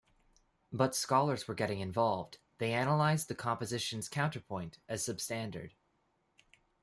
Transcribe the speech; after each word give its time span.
But 0.73 0.95
scholars 0.95 1.47
were 1.47 1.53
getting 1.53 1.79
involved: 1.79 2.39
they 2.57 2.73
analysed 2.73 3.27
the 3.27 3.35
composition's 3.35 4.09
counterpoint 4.09 4.79
as 4.89 5.05
substandard. 5.05 5.73